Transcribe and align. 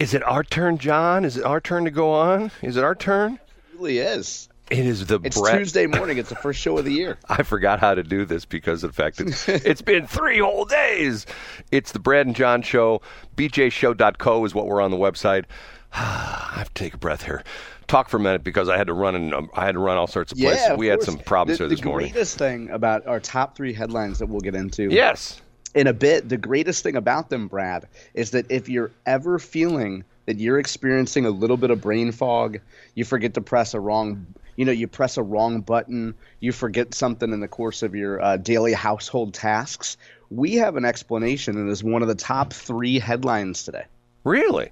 Is 0.00 0.14
it 0.14 0.22
our 0.22 0.42
turn, 0.42 0.78
John? 0.78 1.26
Is 1.26 1.36
it 1.36 1.44
our 1.44 1.60
turn 1.60 1.84
to 1.84 1.90
go 1.90 2.10
on? 2.10 2.50
Is 2.62 2.78
it 2.78 2.82
our 2.84 2.94
turn? 2.94 3.34
It 3.34 3.40
really 3.74 3.98
is. 3.98 4.48
It 4.70 4.86
is 4.86 5.04
the 5.06 5.20
It's 5.22 5.38
Brad. 5.38 5.58
Tuesday 5.58 5.86
morning. 5.86 6.16
It's 6.16 6.30
the 6.30 6.36
first 6.36 6.58
show 6.58 6.78
of 6.78 6.86
the 6.86 6.92
year. 6.92 7.18
I 7.28 7.42
forgot 7.42 7.80
how 7.80 7.94
to 7.94 8.02
do 8.02 8.24
this 8.24 8.46
because 8.46 8.82
of 8.82 8.90
the 8.90 9.02
fact 9.02 9.18
that 9.18 9.62
it's 9.66 9.82
been 9.82 10.06
three 10.06 10.38
whole 10.38 10.64
days. 10.64 11.26
It's 11.70 11.92
the 11.92 11.98
Brad 11.98 12.24
and 12.26 12.34
John 12.34 12.62
Show. 12.62 13.02
BJShow.co 13.36 14.44
is 14.46 14.54
what 14.54 14.66
we're 14.66 14.80
on 14.80 14.90
the 14.90 14.96
website. 14.96 15.44
I 15.92 16.52
have 16.54 16.72
to 16.72 16.82
take 16.82 16.94
a 16.94 16.98
breath 16.98 17.24
here. 17.24 17.44
Talk 17.86 18.08
for 18.08 18.16
a 18.16 18.20
minute 18.20 18.42
because 18.42 18.70
I 18.70 18.78
had 18.78 18.86
to 18.86 18.94
run 18.94 19.14
and 19.14 19.34
um, 19.34 19.50
I 19.52 19.66
had 19.66 19.72
to 19.72 19.80
run 19.80 19.98
all 19.98 20.06
sorts 20.06 20.32
of 20.32 20.38
places. 20.38 20.62
Yeah, 20.64 20.72
of 20.74 20.78
we 20.78 20.86
had 20.86 21.02
some 21.02 21.18
problems 21.18 21.58
the, 21.58 21.64
here 21.64 21.68
this 21.68 21.80
the 21.80 21.86
morning. 21.86 22.10
greatest 22.12 22.38
thing 22.38 22.70
about 22.70 23.06
our 23.06 23.20
top 23.20 23.54
three 23.54 23.74
headlines 23.74 24.20
that 24.20 24.26
we'll 24.30 24.40
get 24.40 24.54
into 24.54 24.84
Yes. 24.84 25.42
In 25.74 25.86
a 25.86 25.92
bit, 25.92 26.28
the 26.28 26.36
greatest 26.36 26.82
thing 26.82 26.96
about 26.96 27.30
them, 27.30 27.48
Brad, 27.48 27.86
is 28.14 28.32
that 28.32 28.50
if 28.50 28.68
you're 28.68 28.90
ever 29.06 29.38
feeling 29.38 30.04
that 30.26 30.38
you're 30.38 30.58
experiencing 30.58 31.26
a 31.26 31.30
little 31.30 31.56
bit 31.56 31.70
of 31.70 31.80
brain 31.80 32.12
fog, 32.12 32.60
you 32.94 33.04
forget 33.04 33.34
to 33.34 33.40
press 33.40 33.74
a 33.74 33.80
wrong, 33.80 34.26
you 34.56 34.64
know, 34.64 34.72
you 34.72 34.86
press 34.86 35.16
a 35.16 35.22
wrong 35.22 35.60
button, 35.60 36.14
you 36.40 36.52
forget 36.52 36.94
something 36.94 37.32
in 37.32 37.40
the 37.40 37.48
course 37.48 37.82
of 37.82 37.94
your 37.94 38.22
uh, 38.22 38.36
daily 38.36 38.72
household 38.72 39.34
tasks. 39.34 39.96
We 40.30 40.54
have 40.56 40.76
an 40.76 40.84
explanation, 40.84 41.56
and 41.56 41.68
is 41.70 41.82
one 41.82 42.02
of 42.02 42.08
the 42.08 42.14
top 42.14 42.52
three 42.52 42.98
headlines 42.98 43.64
today. 43.64 43.84
Really? 44.24 44.70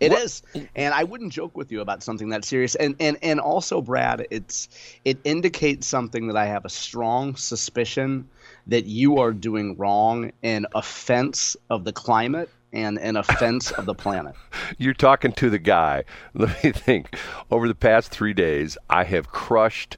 It 0.00 0.12
is, 0.12 0.42
and 0.76 0.94
I 0.94 1.04
wouldn't 1.04 1.32
joke 1.32 1.56
with 1.56 1.72
you 1.72 1.80
about 1.80 2.02
something 2.02 2.28
that 2.28 2.44
serious. 2.44 2.76
And 2.76 2.94
and 3.00 3.18
and 3.20 3.40
also, 3.40 3.80
Brad, 3.80 4.26
it's 4.30 4.68
it 5.04 5.18
indicates 5.24 5.86
something 5.86 6.28
that 6.28 6.36
I 6.36 6.46
have 6.46 6.64
a 6.64 6.68
strong 6.68 7.34
suspicion 7.34 8.28
that 8.68 8.84
you 8.84 9.18
are 9.18 9.32
doing 9.32 9.76
wrong 9.76 10.32
in 10.42 10.66
offense 10.74 11.56
of 11.68 11.84
the 11.84 11.92
climate 11.92 12.48
and 12.72 12.98
an 12.98 13.16
offense 13.16 13.70
of 13.72 13.86
the 13.86 13.94
planet. 13.94 14.34
You're 14.78 14.94
talking 14.94 15.32
to 15.32 15.50
the 15.50 15.58
guy. 15.58 16.04
Let 16.34 16.62
me 16.62 16.72
think. 16.72 17.16
Over 17.50 17.66
the 17.66 17.74
past 17.74 18.10
three 18.10 18.34
days, 18.34 18.78
I 18.88 19.04
have 19.04 19.28
crushed 19.28 19.96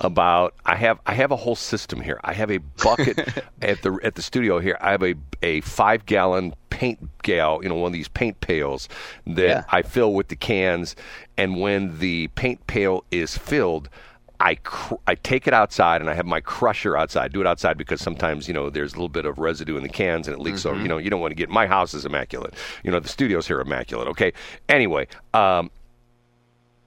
about. 0.00 0.54
I 0.64 0.76
have 0.76 1.00
I 1.06 1.14
have 1.14 1.32
a 1.32 1.36
whole 1.36 1.56
system 1.56 2.00
here. 2.00 2.20
I 2.22 2.34
have 2.34 2.50
a 2.50 2.58
bucket 2.58 3.18
at 3.62 3.82
the 3.82 3.98
at 4.02 4.14
the 4.14 4.22
studio 4.22 4.58
here. 4.60 4.76
I 4.80 4.92
have 4.92 5.02
a 5.02 5.14
a 5.42 5.60
five 5.62 6.06
gallon 6.06 6.54
paint 6.80 6.98
gal, 7.22 7.60
you 7.62 7.68
know, 7.68 7.74
one 7.74 7.88
of 7.88 7.92
these 7.92 8.08
paint 8.08 8.40
pails 8.40 8.88
that 9.26 9.46
Yeah. 9.46 9.64
I 9.68 9.82
fill 9.82 10.14
with 10.14 10.28
the 10.28 10.36
cans, 10.36 10.96
and 11.36 11.60
when 11.60 11.98
the 11.98 12.28
paint 12.28 12.66
pail 12.66 13.04
is 13.10 13.36
filled. 13.36 13.88
I, 14.42 14.54
cr- 14.54 14.94
I 15.06 15.16
take 15.16 15.46
it 15.46 15.52
outside 15.52 16.00
and 16.00 16.08
I 16.08 16.14
have 16.14 16.24
my 16.24 16.40
crusher 16.40 16.96
outside. 16.96 17.24
I 17.24 17.28
do 17.28 17.42
it 17.42 17.46
outside 17.46 17.76
because 17.76 18.00
sometimes 18.00 18.48
you 18.48 18.54
know 18.54 18.70
there's 18.70 18.92
a 18.94 18.96
little 18.96 19.10
bit 19.10 19.26
of 19.26 19.38
residue 19.38 19.76
in 19.76 19.82
the 19.82 19.90
cans 19.90 20.26
and 20.26 20.34
it 20.34 20.40
leaks 20.40 20.64
over. 20.64 20.80
You 20.80 20.88
know 20.88 20.96
you 20.96 21.10
don't 21.10 21.20
want 21.20 21.32
to 21.32 21.34
get 21.34 21.50
my 21.50 21.66
house 21.66 21.92
is 21.92 22.06
immaculate. 22.06 22.54
You 22.82 22.90
know 22.90 23.00
the 23.00 23.08
studios 23.10 23.46
here 23.46 23.58
are 23.58 23.60
immaculate. 23.60 24.08
Okay. 24.08 24.32
Anyway, 24.66 25.08
um, 25.34 25.70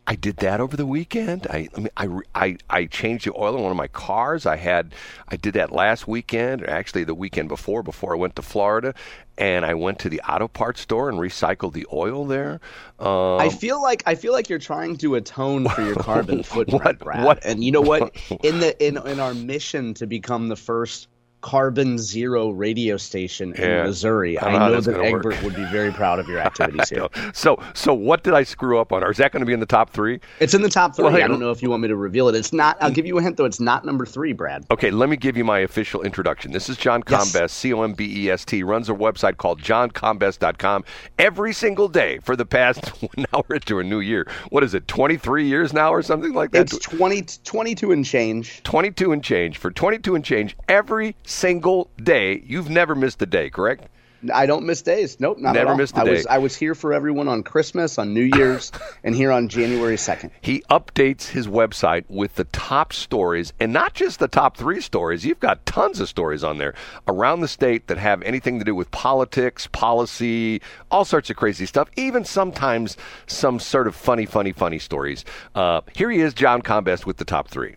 I 0.06 0.16
did 0.16 0.38
that 0.38 0.60
over 0.60 0.76
the 0.76 0.86
weekend. 0.86 1.48
I, 1.50 1.70
I 1.76 1.80
mean, 1.80 1.90
I, 1.96 2.08
I, 2.36 2.58
I 2.70 2.86
changed 2.88 3.26
the 3.26 3.34
oil 3.38 3.56
in 3.56 3.62
one 3.64 3.72
of 3.72 3.78
my 3.78 3.88
cars. 3.88 4.46
I 4.46 4.58
had, 4.58 4.94
I 5.30 5.38
did 5.38 5.54
that 5.54 5.72
last 5.72 6.08
weekend, 6.10 6.62
or 6.62 6.70
actually 6.70 7.06
the 7.06 7.14
weekend 7.16 7.48
before, 7.48 7.84
before 7.84 8.14
I 8.14 8.18
went 8.18 8.36
to 8.36 8.42
Florida, 8.42 8.94
and 9.38 9.66
I 9.66 9.74
went 9.76 10.00
to 10.00 10.10
the 10.10 10.20
auto 10.22 10.50
parts 10.50 10.82
store 10.82 11.08
and 11.08 11.18
recycled 11.20 11.72
the 11.72 11.88
oil 11.94 12.26
there. 12.26 12.60
Um, 13.00 13.40
I 13.40 13.48
feel 13.48 13.82
like 13.82 14.04
I 14.06 14.16
feel 14.16 14.34
like 14.34 14.50
you're 14.50 14.60
trying 14.60 14.98
to 14.98 15.16
atone 15.16 15.70
for 15.70 15.82
your 15.82 15.96
carbon 16.10 16.44
footprint, 16.44 16.84
What- 16.84 17.00
Brad. 17.00 17.24
what- 17.24 17.46
And 17.46 17.64
you 17.64 17.72
know 17.72 17.82
what? 17.82 18.14
In 18.44 18.60
the 18.60 18.76
in 18.86 18.98
in 19.08 19.20
our 19.22 19.34
mission 19.34 19.94
to 19.96 20.06
become 20.06 20.50
the 20.50 20.56
first 20.58 21.08
carbon 21.44 21.98
zero 22.00 22.50
radio 22.50 22.98
station 22.98 23.54
in 23.54 23.62
Yeah. 23.62 23.84
Missouri, 23.84 24.40
I 24.40 24.48
I 24.48 24.52
know 24.54 24.60
how 24.60 24.68
know 24.70 24.74
that's 24.76 24.86
that 24.88 24.98
work. 24.98 25.06
Egbert 25.26 25.44
would 25.44 25.56
be 25.56 25.66
very 25.66 25.92
proud 25.92 26.18
of 26.20 26.28
your 26.28 26.40
activities 26.50 26.90
here. 26.90 27.08
so, 27.34 27.62
so 27.76 27.94
what 27.94 28.24
did 28.24 28.34
I 28.34 28.42
screw 28.44 28.80
up 28.80 28.92
on? 28.92 29.04
Or 29.04 29.12
is 29.12 29.18
that 29.18 29.32
going 29.32 29.42
to 29.42 29.46
be 29.46 29.54
in 29.54 29.60
the 29.60 29.66
top 29.66 29.92
three? 29.92 30.20
It's 30.40 30.54
in 30.54 30.62
the 30.64 30.70
top 30.70 30.96
three. 30.96 31.04
Well, 31.04 31.14
hey, 31.14 31.22
I 31.22 31.28
don't 31.28 31.40
know 31.40 31.52
if 31.52 31.62
you 31.62 31.70
want 31.70 31.82
me 31.84 31.90
to 31.90 31.96
reveal 31.96 32.30
it. 32.30 32.36
It's 32.36 32.54
not. 32.54 32.78
I'll 32.82 32.90
give 32.92 33.06
you 33.06 33.18
a 33.20 33.22
hint 33.22 33.38
though. 33.38 33.46
It's 33.46 33.60
not 33.60 33.86
number 33.86 34.06
three, 34.06 34.34
Brad. 34.34 34.66
Okay, 34.72 34.90
let 34.90 35.10
me 35.10 35.18
give 35.18 35.38
you 35.38 35.44
my 35.44 35.60
official 35.60 36.02
introduction. 36.02 36.52
This 36.54 36.70
is 36.70 36.78
John 36.78 37.04
Yes. 37.10 37.32
Combest, 37.34 37.58
C 37.58 37.74
O 37.74 37.84
M 37.84 37.94
B 37.94 38.26
E 38.26 38.32
S 38.32 38.46
T, 38.46 38.64
runs 38.64 38.90
a 38.90 38.94
website 38.94 39.38
called 39.38 39.62
johncombest.com 39.62 40.84
every 41.20 41.54
single 41.54 41.88
day 41.88 42.20
for 42.20 42.36
the 42.36 42.46
past, 42.46 42.92
now 43.18 43.44
we're 43.48 43.56
into 43.58 43.80
a 43.80 43.84
new 43.84 44.00
year. 44.00 44.26
What 44.50 44.64
is 44.64 44.74
it, 44.74 44.88
23 44.88 45.46
years 45.46 45.74
now 45.74 45.92
or 45.94 46.02
something 46.02 46.34
like 46.34 46.52
that? 46.52 46.62
It's 46.74 46.78
20, 46.80 47.22
22 47.44 47.92
and 47.92 48.06
change. 48.06 48.62
22 48.64 49.12
and 49.12 49.24
change. 49.24 49.58
For 49.58 49.72
22 49.72 50.16
and 50.16 50.24
change 50.24 50.56
every 50.70 51.16
single 51.34 51.90
day. 52.02 52.44
You've 52.46 52.70
never 52.70 52.96
missed 52.96 53.22
a 53.22 53.26
day, 53.26 53.50
correct? 53.50 53.88
I 54.34 54.46
don't 54.46 54.66
miss 54.66 54.82
days. 54.82 55.20
Nope, 55.20 55.40
not 55.40 55.54
Never 55.54 55.68
at 55.68 55.72
all. 55.72 55.78
missed 55.78 55.98
a 55.98 56.00
I 56.00 56.04
was 56.04 56.24
day. 56.24 56.30
I 56.30 56.38
was 56.38 56.56
here 56.56 56.76
for 56.76 56.94
everyone 56.94 57.28
on 57.28 57.44
Christmas, 57.44 57.98
on 57.98 58.14
New 58.14 58.30
Year's, 58.36 58.72
and 59.04 59.16
here 59.16 59.32
on 59.32 59.50
January 59.50 59.98
second. 59.98 60.32
He 60.40 60.62
updates 60.70 61.28
his 61.28 61.48
website 61.48 62.06
with 62.08 62.36
the 62.36 62.46
top 62.46 62.94
stories, 62.94 63.52
and 63.60 63.74
not 63.74 63.94
just 63.94 64.20
the 64.20 64.28
top 64.28 64.56
three 64.56 64.80
stories. 64.80 65.26
You've 65.26 65.40
got 65.42 65.66
tons 65.66 66.00
of 66.00 66.08
stories 66.08 66.44
on 66.44 66.58
there 66.58 66.74
around 67.08 67.42
the 67.42 67.48
state 67.50 67.88
that 67.88 67.98
have 67.98 68.22
anything 68.22 68.60
to 68.60 68.66
do 68.66 68.76
with 68.76 68.92
politics, 68.92 69.68
policy, 69.68 70.62
all 70.90 71.04
sorts 71.04 71.30
of 71.30 71.36
crazy 71.36 71.66
stuff, 71.66 71.90
even 71.98 72.24
sometimes 72.24 72.96
some 73.28 73.60
sort 73.60 73.88
of 73.88 73.96
funny, 73.96 74.26
funny, 74.26 74.54
funny 74.54 74.80
stories. 74.80 75.26
Uh, 75.54 75.82
here 75.94 76.10
he 76.10 76.22
is, 76.22 76.34
John 76.34 76.62
Combest, 76.62 77.06
with 77.06 77.18
the 77.18 77.26
top 77.26 77.50
three. 77.50 77.76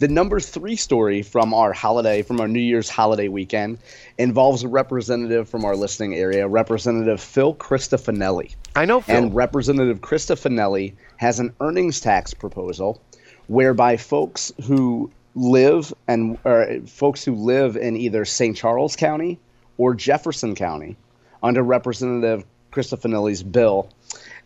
The 0.00 0.08
number 0.08 0.40
three 0.40 0.76
story 0.76 1.22
from 1.22 1.54
our 1.54 1.72
holiday, 1.72 2.22
from 2.22 2.40
our 2.40 2.48
New 2.48 2.60
Year's 2.60 2.88
holiday 2.88 3.28
weekend, 3.28 3.78
involves 4.18 4.64
a 4.64 4.68
representative 4.68 5.48
from 5.48 5.64
our 5.64 5.76
listening 5.76 6.14
area, 6.14 6.48
Representative 6.48 7.20
Phil 7.20 7.54
Cristofanelli. 7.54 8.54
I 8.74 8.86
know, 8.86 9.00
Phil. 9.00 9.16
And 9.16 9.34
Representative 9.34 10.00
Cristofanelli 10.00 10.94
has 11.16 11.38
an 11.38 11.54
earnings 11.60 12.00
tax 12.00 12.34
proposal 12.34 13.00
whereby 13.46 13.96
folks 13.96 14.52
who 14.64 15.10
live 15.36 15.92
and 16.08 16.38
or 16.44 16.80
folks 16.86 17.24
who 17.24 17.34
live 17.34 17.76
in 17.76 17.96
either 17.96 18.24
St. 18.24 18.56
Charles 18.56 18.96
County 18.96 19.38
or 19.78 19.94
Jefferson 19.94 20.54
County 20.54 20.96
under 21.42 21.62
Representative 21.62 22.44
Cristofanelli's 22.72 23.42
bill, 23.42 23.88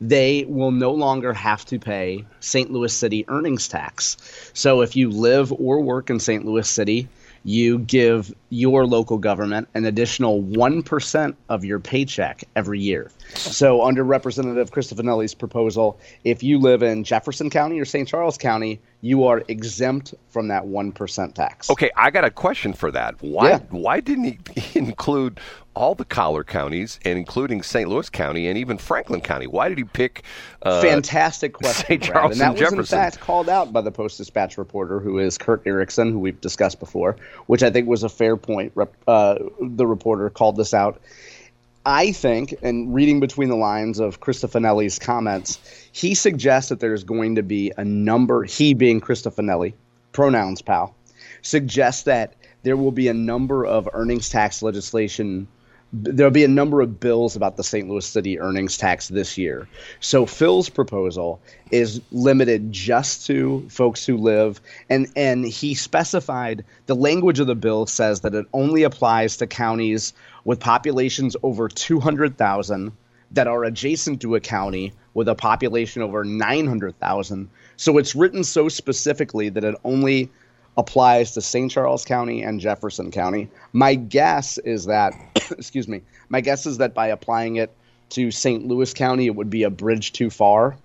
they 0.00 0.44
will 0.48 0.70
no 0.70 0.90
longer 0.92 1.32
have 1.32 1.64
to 1.66 1.78
pay 1.78 2.24
St. 2.40 2.70
Louis 2.70 2.92
City 2.92 3.24
earnings 3.28 3.68
tax. 3.68 4.16
So 4.54 4.80
if 4.80 4.96
you 4.96 5.10
live 5.10 5.52
or 5.52 5.80
work 5.80 6.10
in 6.10 6.20
St. 6.20 6.44
Louis 6.44 6.68
City, 6.68 7.08
you 7.44 7.78
give 7.78 8.34
your 8.50 8.84
local 8.84 9.16
government 9.16 9.68
an 9.74 9.84
additional 9.84 10.42
1% 10.42 11.34
of 11.48 11.64
your 11.64 11.78
paycheck 11.78 12.44
every 12.56 12.80
year. 12.80 13.10
So, 13.34 13.82
under 13.84 14.02
Representative 14.04 14.70
Cristofanelli's 14.70 15.34
proposal, 15.34 15.98
if 16.24 16.42
you 16.42 16.58
live 16.58 16.82
in 16.82 17.04
Jefferson 17.04 17.48
County 17.48 17.78
or 17.78 17.84
St. 17.84 18.08
Charles 18.08 18.36
County, 18.38 18.80
you 19.02 19.24
are 19.24 19.44
exempt 19.48 20.14
from 20.28 20.48
that 20.48 20.64
1% 20.64 21.34
tax. 21.34 21.70
Okay, 21.70 21.90
I 21.96 22.10
got 22.10 22.24
a 22.24 22.30
question 22.30 22.72
for 22.72 22.90
that. 22.90 23.14
Why 23.22 23.50
Yeah. 23.50 23.58
why 23.70 24.00
didn't 24.00 24.48
he 24.58 24.78
include 24.78 25.38
all 25.78 25.94
the 25.94 26.04
collar 26.04 26.42
counties 26.42 26.98
and 27.04 27.16
including 27.16 27.62
St. 27.62 27.88
Louis 27.88 28.10
County 28.10 28.48
and 28.48 28.58
even 28.58 28.78
Franklin 28.78 29.20
County? 29.20 29.46
Why 29.46 29.68
did 29.68 29.78
he 29.78 29.84
pick 29.84 30.24
uh, 30.62 30.82
Fantastic 30.82 31.52
question, 31.54 31.86
St. 31.86 32.02
Charles 32.02 32.32
and 32.32 32.40
that 32.40 32.46
and 32.46 32.54
was 32.54 32.60
in 32.60 32.70
Jefferson? 32.70 32.98
fact 32.98 33.20
called 33.20 33.48
out 33.48 33.72
by 33.72 33.80
the 33.80 33.92
Post 33.92 34.18
Dispatch 34.18 34.58
reporter, 34.58 34.98
who 34.98 35.20
is 35.20 35.38
Kurt 35.38 35.64
Erickson, 35.64 36.10
who 36.10 36.18
we've 36.18 36.40
discussed 36.40 36.80
before, 36.80 37.16
which 37.46 37.62
I 37.62 37.70
think 37.70 37.86
was 37.86 38.02
a 38.02 38.08
fair 38.08 38.36
point. 38.36 38.72
Uh, 39.06 39.36
the 39.60 39.86
reporter 39.86 40.28
called 40.30 40.56
this 40.56 40.74
out. 40.74 41.00
I 41.86 42.10
think, 42.10 42.56
and 42.60 42.92
reading 42.92 43.20
between 43.20 43.48
the 43.48 43.56
lines 43.56 44.00
of 44.00 44.20
Cristofanelli's 44.20 44.98
comments, 44.98 45.60
he 45.92 46.14
suggests 46.16 46.70
that 46.70 46.80
there's 46.80 47.04
going 47.04 47.36
to 47.36 47.44
be 47.44 47.72
a 47.76 47.84
number. 47.84 48.42
He 48.42 48.74
being 48.74 49.00
Cristofanelli, 49.00 49.74
pronouns 50.10 50.60
pal, 50.60 50.94
suggests 51.42 52.02
that 52.02 52.34
there 52.64 52.76
will 52.76 52.90
be 52.90 53.06
a 53.06 53.14
number 53.14 53.64
of 53.64 53.88
earnings 53.92 54.28
tax 54.28 54.60
legislation 54.60 55.46
there'll 55.92 56.30
be 56.30 56.44
a 56.44 56.48
number 56.48 56.80
of 56.80 57.00
bills 57.00 57.34
about 57.34 57.56
the 57.56 57.64
St. 57.64 57.88
Louis 57.88 58.06
City 58.06 58.38
earnings 58.38 58.76
tax 58.76 59.08
this 59.08 59.38
year. 59.38 59.68
So 60.00 60.26
Phil's 60.26 60.68
proposal 60.68 61.40
is 61.70 62.00
limited 62.12 62.72
just 62.72 63.26
to 63.26 63.66
folks 63.70 64.04
who 64.04 64.16
live 64.16 64.60
and 64.90 65.06
and 65.16 65.46
he 65.46 65.74
specified 65.74 66.64
the 66.86 66.94
language 66.94 67.40
of 67.40 67.46
the 67.46 67.54
bill 67.54 67.86
says 67.86 68.20
that 68.20 68.34
it 68.34 68.46
only 68.52 68.82
applies 68.82 69.36
to 69.38 69.46
counties 69.46 70.12
with 70.44 70.60
populations 70.60 71.36
over 71.42 71.68
200,000 71.68 72.92
that 73.30 73.46
are 73.46 73.64
adjacent 73.64 74.20
to 74.22 74.34
a 74.34 74.40
county 74.40 74.92
with 75.14 75.28
a 75.28 75.34
population 75.34 76.02
over 76.02 76.24
900,000. 76.24 77.50
So 77.76 77.98
it's 77.98 78.14
written 78.14 78.44
so 78.44 78.68
specifically 78.68 79.48
that 79.50 79.64
it 79.64 79.74
only 79.84 80.30
applies 80.78 81.32
to 81.32 81.42
St. 81.42 81.70
Charles 81.70 82.04
County 82.04 82.42
and 82.42 82.60
Jefferson 82.60 83.10
County. 83.10 83.48
My 83.72 83.96
guess 83.96 84.58
is 84.58 84.86
that, 84.86 85.12
excuse 85.50 85.88
me, 85.88 86.02
my 86.28 86.40
guess 86.40 86.64
is 86.64 86.78
that 86.78 86.94
by 86.94 87.08
applying 87.08 87.56
it 87.56 87.74
to 88.10 88.30
St. 88.30 88.64
Louis 88.66 88.94
County, 88.94 89.26
it 89.26 89.34
would 89.34 89.50
be 89.50 89.64
a 89.64 89.70
bridge 89.70 90.12
too 90.12 90.30
far. 90.30 90.76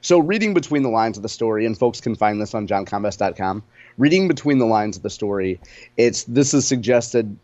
So, 0.00 0.18
reading 0.18 0.54
between 0.54 0.82
the 0.82 0.88
lines 0.88 1.16
of 1.16 1.22
the 1.22 1.28
story, 1.28 1.66
and 1.66 1.76
folks 1.76 2.00
can 2.00 2.14
find 2.14 2.40
this 2.40 2.54
on 2.54 2.66
johncombest.com. 2.66 3.62
Reading 3.98 4.26
between 4.26 4.58
the 4.58 4.64
lines 4.64 4.96
of 4.96 5.02
the 5.02 5.10
story, 5.10 5.60
it's 5.96 6.24
this 6.24 6.54
is 6.54 6.66
suggested. 6.66 7.36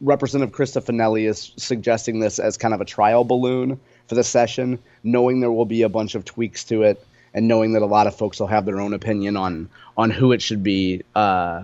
Representative 0.00 0.54
Cristofanelli 0.54 1.28
is 1.28 1.52
suggesting 1.56 2.20
this 2.20 2.38
as 2.38 2.56
kind 2.56 2.74
of 2.74 2.80
a 2.80 2.84
trial 2.84 3.24
balloon 3.24 3.80
for 4.06 4.14
the 4.14 4.24
session, 4.24 4.78
knowing 5.02 5.40
there 5.40 5.52
will 5.52 5.66
be 5.66 5.82
a 5.82 5.88
bunch 5.88 6.14
of 6.14 6.24
tweaks 6.24 6.64
to 6.64 6.82
it, 6.82 7.04
and 7.36 7.46
knowing 7.46 7.74
that 7.74 7.82
a 7.82 7.86
lot 7.86 8.08
of 8.08 8.16
folks 8.16 8.40
will 8.40 8.46
have 8.48 8.64
their 8.64 8.80
own 8.80 8.94
opinion 8.94 9.36
on 9.36 9.68
on 9.96 10.10
who 10.10 10.32
it 10.32 10.42
should 10.42 10.64
be 10.64 11.02
uh, 11.14 11.62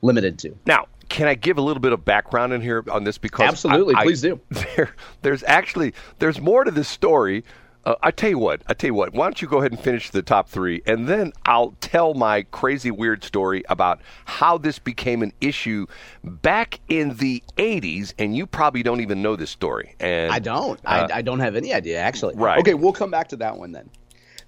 limited 0.00 0.38
to. 0.38 0.56
Now, 0.64 0.86
can 1.10 1.26
I 1.26 1.34
give 1.34 1.58
a 1.58 1.62
little 1.62 1.80
bit 1.80 1.92
of 1.92 2.04
background 2.04 2.52
in 2.54 2.62
here 2.62 2.82
on 2.90 3.04
this? 3.04 3.18
Because 3.18 3.46
absolutely, 3.46 3.96
I, 3.96 4.04
please 4.04 4.24
I, 4.24 4.28
do. 4.28 4.40
There, 4.76 4.94
there's 5.20 5.42
actually 5.42 5.92
there's 6.20 6.40
more 6.40 6.64
to 6.64 6.70
this 6.70 6.88
story. 6.88 7.44
Uh, 7.82 7.94
I 8.02 8.10
tell 8.10 8.28
you 8.28 8.38
what, 8.38 8.62
I 8.66 8.74
tell 8.74 8.88
you 8.88 8.94
what. 8.94 9.14
Why 9.14 9.24
don't 9.24 9.40
you 9.40 9.48
go 9.48 9.58
ahead 9.58 9.72
and 9.72 9.80
finish 9.80 10.10
the 10.10 10.20
top 10.20 10.50
three, 10.50 10.82
and 10.86 11.08
then 11.08 11.32
I'll 11.46 11.74
tell 11.80 12.12
my 12.12 12.42
crazy 12.42 12.90
weird 12.90 13.24
story 13.24 13.64
about 13.70 14.02
how 14.26 14.58
this 14.58 14.78
became 14.78 15.22
an 15.22 15.32
issue 15.40 15.86
back 16.22 16.78
in 16.88 17.16
the 17.16 17.42
'80s, 17.56 18.12
and 18.18 18.36
you 18.36 18.46
probably 18.46 18.82
don't 18.82 19.00
even 19.00 19.22
know 19.22 19.34
this 19.34 19.50
story. 19.50 19.96
And 19.98 20.30
I 20.30 20.38
don't. 20.38 20.78
Uh, 20.84 21.08
I, 21.10 21.18
I 21.18 21.22
don't 21.22 21.40
have 21.40 21.56
any 21.56 21.72
idea 21.74 21.98
actually. 21.98 22.36
Right. 22.36 22.60
Okay, 22.60 22.74
we'll 22.74 22.92
come 22.92 23.10
back 23.10 23.28
to 23.28 23.36
that 23.36 23.56
one 23.56 23.72
then. 23.72 23.90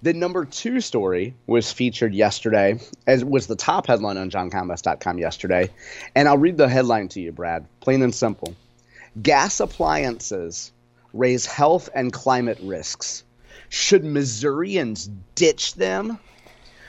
The 0.03 0.13
number 0.13 0.45
two 0.45 0.81
story 0.81 1.33
was 1.47 1.71
featured 1.71 2.13
yesterday, 2.13 2.81
as 3.07 3.25
was 3.25 3.47
the 3.47 3.55
top 3.55 3.87
headline 3.87 4.19
on 4.19 4.31
johncombest.com 4.31 5.19
yesterday. 5.19 5.71
And 6.17 6.29
I'll 6.29 6.39
read 6.39 6.57
the 6.57 6.69
headline 6.69 7.07
to 7.09 7.21
you, 7.21 7.31
Brad. 7.31 7.65
Plain 7.79 8.03
and 8.03 8.13
simple. 8.13 8.57
Gas 9.23 9.61
appliances 9.61 10.73
raise 11.13 11.47
health 11.47 11.89
and 11.95 12.13
climate 12.13 12.59
risks. 12.63 13.23
Should 13.69 14.05
Missourians 14.05 15.09
ditch 15.37 15.75
them? 15.75 16.19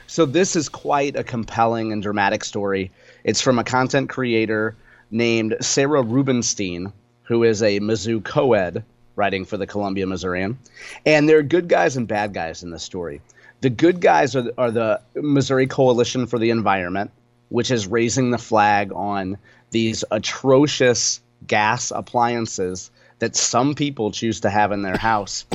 So 0.07 0.25
this 0.25 0.55
is 0.55 0.67
quite 0.67 1.15
a 1.15 1.23
compelling 1.23 1.91
and 1.91 2.01
dramatic 2.01 2.43
story. 2.43 2.91
It's 3.23 3.41
from 3.41 3.59
a 3.59 3.63
content 3.63 4.09
creator 4.09 4.75
named 5.11 5.57
Sarah 5.61 6.01
Rubenstein, 6.01 6.91
who 7.23 7.43
is 7.43 7.61
a 7.61 7.79
Mizzou 7.79 8.23
co-ed 8.23 8.83
writing 9.15 9.45
for 9.45 9.57
the 9.57 9.67
Columbia 9.67 10.07
Missourian. 10.07 10.57
And 11.05 11.27
there 11.27 11.37
are 11.37 11.43
good 11.43 11.67
guys 11.67 11.97
and 11.97 12.07
bad 12.07 12.33
guys 12.33 12.63
in 12.63 12.71
this 12.71 12.83
story. 12.83 13.21
The 13.61 13.69
good 13.69 14.01
guys 14.01 14.35
are, 14.35 14.51
are 14.57 14.71
the 14.71 15.01
Missouri 15.15 15.67
Coalition 15.67 16.27
for 16.27 16.39
the 16.39 16.49
Environment, 16.49 17.11
which 17.49 17.71
is 17.71 17.87
raising 17.87 18.31
the 18.31 18.37
flag 18.37 18.91
on 18.93 19.37
these 19.71 20.03
atrocious 20.11 21.21
gas 21.47 21.91
appliances 21.91 22.91
that 23.19 23.35
some 23.35 23.73
people 23.73 24.11
choose 24.11 24.41
to 24.41 24.49
have 24.49 24.71
in 24.71 24.81
their 24.81 24.97
house. 24.97 25.45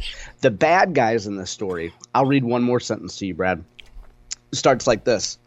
The 0.41 0.51
bad 0.51 0.95
guys 0.95 1.27
in 1.27 1.37
this 1.37 1.51
story, 1.51 1.93
I'll 2.15 2.25
read 2.25 2.45
one 2.45 2.63
more 2.63 2.81
sentence 2.81 3.17
to 3.19 3.27
you, 3.27 3.35
Brad. 3.35 3.63
Starts 4.53 4.87
like 4.87 5.05
this 5.05 5.39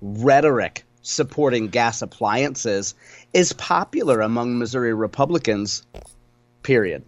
Rhetoric 0.00 0.84
supporting 1.02 1.68
gas 1.68 2.02
appliances 2.02 2.94
is 3.32 3.52
popular 3.52 4.20
among 4.20 4.58
Missouri 4.58 4.94
Republicans, 4.94 5.86
period. 6.62 7.04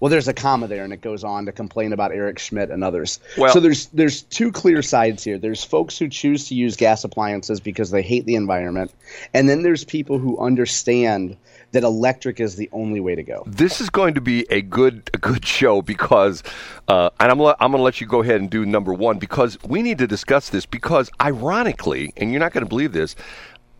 Well, 0.00 0.10
there's 0.10 0.28
a 0.28 0.34
comma 0.34 0.68
there, 0.68 0.84
and 0.84 0.92
it 0.92 1.00
goes 1.00 1.24
on 1.24 1.46
to 1.46 1.52
complain 1.52 1.92
about 1.92 2.12
Eric 2.12 2.38
Schmitt 2.38 2.70
and 2.70 2.84
others. 2.84 3.18
Well, 3.36 3.52
so 3.52 3.60
there's 3.60 3.86
there's 3.86 4.22
two 4.22 4.52
clear 4.52 4.82
sides 4.82 5.24
here. 5.24 5.38
There's 5.38 5.64
folks 5.64 5.98
who 5.98 6.08
choose 6.08 6.48
to 6.48 6.54
use 6.54 6.76
gas 6.76 7.04
appliances 7.04 7.60
because 7.60 7.90
they 7.90 8.02
hate 8.02 8.24
the 8.24 8.36
environment, 8.36 8.92
and 9.34 9.48
then 9.48 9.62
there's 9.62 9.84
people 9.84 10.18
who 10.18 10.38
understand 10.38 11.36
that 11.72 11.82
electric 11.82 12.40
is 12.40 12.56
the 12.56 12.68
only 12.72 13.00
way 13.00 13.14
to 13.14 13.22
go. 13.22 13.42
This 13.46 13.80
is 13.80 13.90
going 13.90 14.14
to 14.14 14.20
be 14.20 14.46
a 14.50 14.62
good 14.62 15.10
a 15.14 15.18
good 15.18 15.44
show 15.44 15.82
because, 15.82 16.42
uh, 16.86 17.10
and 17.20 17.30
I'm 17.32 17.40
I'm 17.40 17.56
going 17.58 17.72
to 17.72 17.82
let 17.82 18.00
you 18.00 18.06
go 18.06 18.22
ahead 18.22 18.40
and 18.40 18.48
do 18.48 18.64
number 18.64 18.94
one 18.94 19.18
because 19.18 19.58
we 19.64 19.82
need 19.82 19.98
to 19.98 20.06
discuss 20.06 20.48
this 20.48 20.64
because 20.66 21.10
ironically, 21.20 22.12
and 22.16 22.30
you're 22.30 22.40
not 22.40 22.52
going 22.52 22.64
to 22.64 22.68
believe 22.68 22.92
this. 22.92 23.16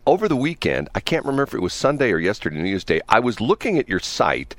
Over 0.07 0.27
the 0.27 0.35
weekend, 0.35 0.89
I 0.95 1.01
can't 1.01 1.23
remember 1.23 1.43
if 1.43 1.53
it 1.53 1.61
was 1.61 1.71
Sunday 1.71 2.11
or 2.11 2.17
yesterday, 2.17 2.57
New 2.57 2.69
Year's 2.69 2.83
Day. 2.83 2.99
I 3.09 3.19
was 3.19 3.39
looking 3.39 3.77
at 3.77 3.87
your 3.87 3.99
site, 3.99 4.55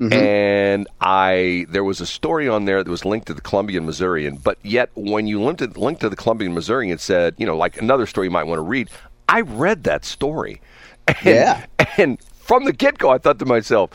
Mm-hmm. 0.00 0.12
And 0.12 0.88
I 1.00 1.66
there 1.68 1.84
was 1.84 2.00
a 2.00 2.06
story 2.06 2.48
on 2.48 2.64
there 2.64 2.82
that 2.82 2.90
was 2.90 3.04
linked 3.04 3.28
to 3.28 3.34
the 3.34 3.40
Columbian 3.40 3.86
Missourian, 3.86 4.36
but 4.36 4.58
yet 4.62 4.90
when 4.94 5.26
you 5.26 5.40
linked 5.42 5.60
to, 5.60 5.80
linked 5.80 6.00
to 6.00 6.08
the 6.08 6.16
Columbian 6.16 6.52
Missourian, 6.52 6.92
it 6.92 7.00
said, 7.00 7.34
you 7.38 7.46
know, 7.46 7.56
like 7.56 7.80
another 7.80 8.06
story 8.06 8.26
you 8.26 8.30
might 8.32 8.44
want 8.44 8.58
to 8.58 8.62
read. 8.62 8.90
I 9.28 9.42
read 9.42 9.84
that 9.84 10.04
story. 10.04 10.60
And, 11.06 11.26
yeah. 11.26 11.66
And 11.98 12.18
from 12.32 12.64
the 12.64 12.72
get 12.72 12.96
go, 12.96 13.10
I 13.10 13.18
thought 13.18 13.38
to 13.38 13.44
myself, 13.44 13.90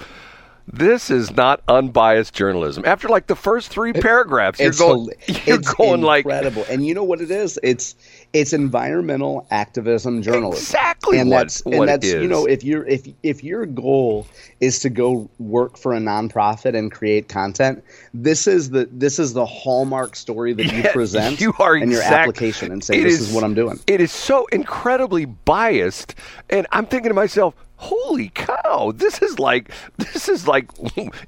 this 0.71 1.09
is 1.09 1.31
not 1.31 1.61
unbiased 1.67 2.35
journalism. 2.35 2.83
After 2.85 3.09
like 3.09 3.25
the 3.25 3.35
first 3.35 3.69
three 3.69 3.93
paragraphs, 3.93 4.59
you're 4.59 4.71
going, 4.73 5.09
you're 5.45 5.57
it's 5.57 5.73
going 5.73 6.01
like 6.01 6.25
incredible. 6.25 6.65
And 6.69 6.85
you 6.85 6.93
know 6.93 7.03
what 7.03 7.21
it 7.21 7.31
is? 7.31 7.59
It's 7.63 7.95
it's 8.33 8.53
environmental 8.53 9.47
activism 9.49 10.21
journalism. 10.21 10.61
Exactly 10.61 11.19
and 11.19 11.29
what, 11.29 11.37
that's 11.37 11.65
what 11.65 11.75
and 11.75 11.87
that's 11.87 12.05
is. 12.05 12.21
you 12.21 12.27
know 12.27 12.45
if 12.45 12.63
you're 12.63 12.85
if 12.85 13.07
if 13.23 13.43
your 13.43 13.65
goal 13.65 14.27
is 14.59 14.79
to 14.79 14.89
go 14.89 15.29
work 15.39 15.77
for 15.77 15.93
a 15.93 15.99
nonprofit 15.99 16.77
and 16.77 16.91
create 16.91 17.27
content, 17.27 17.83
this 18.13 18.45
is 18.45 18.69
the 18.69 18.87
this 18.91 19.19
is 19.19 19.33
the 19.33 19.45
hallmark 19.45 20.15
story 20.15 20.53
that 20.53 20.71
you 20.71 20.83
present 20.93 21.39
you 21.39 21.53
are 21.59 21.75
in 21.75 21.89
your 21.89 22.01
application 22.01 22.71
and 22.71 22.83
say 22.83 23.01
this 23.01 23.19
is, 23.19 23.33
what 23.33 23.43
I'm 23.43 23.53
doing. 23.53 23.79
It 23.87 24.01
is 24.01 24.11
so 24.11 24.45
incredibly 24.47 25.25
biased, 25.25 26.15
and 26.49 26.67
I'm 26.71 26.85
thinking 26.85 27.09
to 27.09 27.15
myself, 27.15 27.55
"Holy 27.79 28.29
cow! 28.35 28.91
This 28.93 29.21
is 29.21 29.39
like 29.39 29.71
this 29.97 30.27
is 30.27 30.47
like 30.47 30.69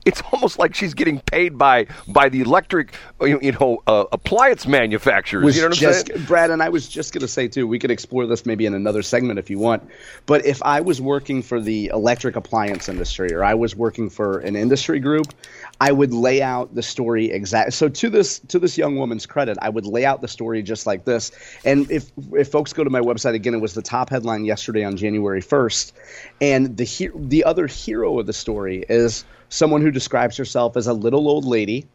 it's 0.06 0.22
almost 0.32 0.60
like 0.60 0.76
she's 0.76 0.94
getting 0.94 1.20
paid 1.20 1.58
by 1.58 1.88
by 2.10 2.28
the 2.28 2.42
electric, 2.42 2.94
you 3.22 3.40
you 3.42 3.54
know, 3.54 3.82
uh, 3.88 4.06
appliance 4.12 4.68
manufacturers." 4.68 5.46
was 5.46 5.56
you 5.56 5.62
know 5.62 5.70
what 5.70 5.78
just 5.78 6.10
I'm 6.10 6.16
saying? 6.18 6.28
Brad 6.28 6.52
and 6.52 6.62
I 6.62 6.68
was 6.68 6.88
just 6.90 7.14
going 7.14 7.22
to 7.22 7.28
say 7.28 7.48
too. 7.48 7.68
We 7.68 7.80
could 7.80 7.90
explore 7.90 8.28
this 8.28 8.46
maybe 8.46 8.66
in 8.66 8.74
another 8.74 9.02
segment 9.02 9.40
if 9.40 9.50
you 9.50 9.60
want. 9.60 9.90
But 10.26 10.46
if 10.46 10.62
I 10.64 10.82
was 10.82 11.00
working 11.00 11.42
for 11.42 11.62
the 11.62 11.88
electric 11.94 12.36
appliance 12.36 12.90
industry 12.90 13.34
or 13.34 13.44
I 13.44 13.54
was 13.54 13.76
working 13.76 14.10
for 14.10 14.40
an 14.40 14.56
industry 14.58 15.00
group, 15.00 15.34
I 15.80 15.92
would 15.92 16.14
lay 16.14 16.42
out 16.42 16.76
the 16.76 16.84
story 16.84 17.32
exact. 17.32 17.74
So 17.74 17.90
to 17.90 18.10
this 18.10 18.40
to 18.40 18.60
this 18.60 18.78
young 18.78 18.98
woman's 18.98 19.26
credit, 19.26 19.58
I 19.62 19.70
would 19.70 19.86
lay 19.86 20.06
out 20.06 20.22
the 20.22 20.28
story 20.28 20.62
just 20.62 20.86
like 20.86 21.06
this. 21.06 21.32
And 21.66 21.90
if 21.90 22.12
if 22.34 22.50
folks 22.50 22.74
go 22.74 22.84
to 22.84 22.90
my 22.90 23.00
website 23.00 23.34
again, 23.34 23.54
it 23.54 23.62
was 23.62 23.74
the 23.74 23.82
top 23.82 24.10
headline 24.10 24.46
yesterday 24.46 24.84
on 24.84 24.98
January 24.98 25.42
first. 25.42 25.94
And 26.42 26.76
the 26.76 26.84
he- 26.84 27.10
the 27.16 27.44
other 27.44 27.68
hero 27.68 28.20
of 28.20 28.26
the 28.26 28.34
story 28.34 28.84
is 28.90 29.24
someone 29.50 29.82
who 29.82 29.92
describes 29.92 30.36
herself 30.38 30.76
as 30.76 30.88
a 30.88 30.94
little 30.94 31.28
old 31.30 31.46
lady 31.46 31.86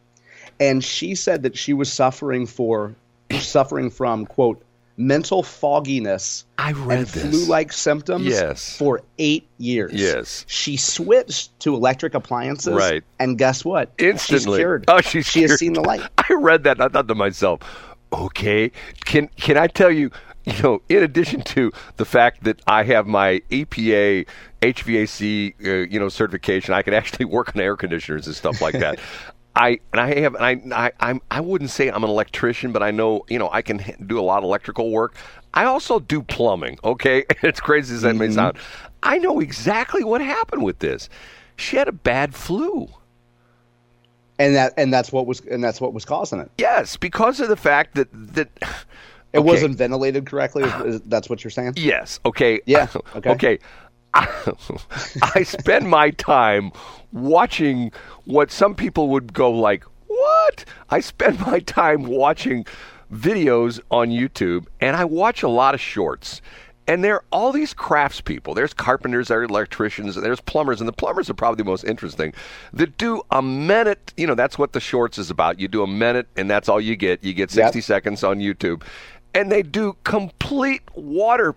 and 0.59 0.83
she 0.83 1.13
said 1.15 1.43
that 1.43 1.55
she 1.57 1.73
was 1.73 1.91
suffering 1.91 2.45
for 2.47 2.95
suffering 3.39 3.89
from 3.89 4.25
quote 4.25 4.61
mental 4.95 5.43
fogginess 5.43 6.45
I 6.57 6.71
read 6.71 6.99
and 6.99 7.09
flu-like 7.09 7.71
symptoms 7.73 8.25
Yes. 8.25 8.75
for 8.77 9.01
eight 9.19 9.47
years. 9.59 9.91
Yes. 9.93 10.45
she 10.47 10.77
switched 10.77 11.59
to 11.59 11.75
electric 11.75 12.15
appliances. 12.15 12.73
Right. 12.73 13.03
and 13.19 13.37
guess 13.37 13.63
what? 13.65 13.91
Instantly. 13.99 14.37
she's 14.39 14.57
cured. 14.57 14.85
Oh, 14.87 15.01
she's 15.01 15.25
she 15.27 15.39
cured. 15.41 15.51
has 15.51 15.59
seen 15.59 15.73
the 15.73 15.81
light. 15.81 16.01
I 16.17 16.33
read 16.33 16.63
that 16.63 16.77
and 16.77 16.83
I 16.83 16.87
thought 16.87 17.07
to 17.09 17.15
myself, 17.15 17.59
okay, 18.13 18.71
can 19.05 19.27
can 19.35 19.57
I 19.57 19.67
tell 19.67 19.91
you, 19.91 20.09
you 20.55 20.63
know, 20.63 20.81
in 20.87 21.03
addition 21.03 21.41
to 21.41 21.73
the 21.97 22.05
fact 22.05 22.45
that 22.45 22.61
I 22.67 22.83
have 22.83 23.05
my 23.05 23.41
EPA 23.51 24.25
HVAC, 24.61 25.53
uh, 25.65 25.89
you 25.89 25.99
know, 25.99 26.07
certification, 26.07 26.73
I 26.73 26.81
can 26.83 26.93
actually 26.93 27.25
work 27.37 27.53
on 27.53 27.61
air 27.61 27.75
conditioners 27.75 28.27
and 28.27 28.35
stuff 28.35 28.61
like 28.61 28.75
that. 28.75 28.99
I 29.57 29.79
and 29.91 29.99
I 29.99 30.19
have 30.19 30.35
and 30.35 30.73
I 30.73 30.85
I 30.85 30.91
I'm, 30.99 31.21
I 31.31 31.41
wouldn't 31.41 31.71
say 31.71 31.89
I'm 31.89 32.03
an 32.03 32.09
electrician, 32.09 32.71
but 32.71 32.83
I 32.83 32.91
know 32.91 33.25
you 33.27 33.39
know 33.39 33.49
I 33.51 33.63
can 33.63 33.81
do 34.05 34.19
a 34.19 34.21
lot 34.21 34.37
of 34.37 34.43
electrical 34.43 34.91
work. 34.91 35.15
I 35.53 35.65
also 35.65 35.99
do 35.99 36.21
plumbing. 36.21 36.77
Okay, 36.83 37.25
it's 37.41 37.59
crazy 37.59 37.95
as 37.95 38.03
that 38.03 38.15
may 38.15 38.29
sound. 38.29 38.57
I 39.01 39.17
know 39.17 39.39
exactly 39.39 40.03
what 40.03 40.21
happened 40.21 40.63
with 40.63 40.79
this. 40.79 41.09
She 41.55 41.75
had 41.75 41.87
a 41.87 41.91
bad 41.91 42.35
flu. 42.35 42.87
And 44.37 44.55
that 44.55 44.75
and 44.77 44.93
that's 44.93 45.11
what 45.11 45.25
was 45.25 45.39
and 45.39 45.63
that's 45.63 45.81
what 45.81 45.91
was 45.91 46.05
causing 46.05 46.39
it. 46.39 46.51
Yes, 46.59 46.95
because 46.95 47.39
of 47.39 47.49
the 47.49 47.57
fact 47.57 47.95
that 47.95 48.09
that 48.13 48.49
It 49.33 49.39
Okay. 49.39 49.45
wasn't 49.45 49.77
ventilated 49.77 50.25
correctly. 50.25 50.63
Is, 50.63 50.95
is, 50.95 51.01
that's 51.01 51.29
what 51.29 51.43
you're 51.43 51.51
saying? 51.51 51.73
Yes. 51.75 52.19
Okay. 52.25 52.61
Yeah, 52.65 52.87
okay. 53.15 53.29
okay. 53.31 53.59
I 54.13 55.43
spend 55.43 55.89
my 55.89 56.09
time 56.11 56.71
watching 57.11 57.91
what 58.25 58.51
some 58.51 58.73
people 58.73 59.09
would 59.09 59.33
go 59.33 59.51
like, 59.51 59.83
"What?" 60.07 60.65
I 60.89 60.99
spend 61.01 61.39
my 61.45 61.59
time 61.59 62.03
watching 62.03 62.65
videos 63.13 63.79
on 63.91 64.09
YouTube, 64.09 64.65
and 64.81 64.95
I 64.95 65.05
watch 65.05 65.43
a 65.43 65.47
lot 65.49 65.73
of 65.75 65.81
shorts. 65.81 66.41
And 66.89 67.03
there 67.03 67.15
are 67.15 67.23
all 67.33 67.51
these 67.51 67.73
craftspeople. 67.73 68.55
There's 68.55 68.73
carpenters, 68.73 69.27
there 69.27 69.41
are 69.41 69.43
electricians, 69.43 70.15
there's 70.15 70.39
plumbers, 70.39 70.79
and 70.79 70.87
the 70.87 70.93
plumbers 70.93 71.29
are 71.29 71.33
probably 71.33 71.61
the 71.61 71.69
most 71.69 71.83
interesting. 71.83 72.33
That 72.71 72.97
do 72.97 73.21
a 73.29 73.41
minute. 73.41 74.13
You 74.15 74.25
know, 74.25 74.35
that's 74.35 74.57
what 74.57 74.71
the 74.71 74.79
shorts 74.79 75.17
is 75.17 75.29
about. 75.29 75.59
You 75.59 75.67
do 75.67 75.83
a 75.83 75.87
minute, 75.87 76.27
and 76.37 76.49
that's 76.49 76.69
all 76.69 76.79
you 76.79 76.95
get. 76.95 77.21
You 77.25 77.33
get 77.33 77.51
60 77.51 77.79
Yep. 77.79 77.83
seconds 77.83 78.23
on 78.23 78.39
YouTube, 78.39 78.83
and 79.37 79.51
they 79.51 79.61
do 79.61 79.95
complete 80.03 80.81
water, 80.95 81.53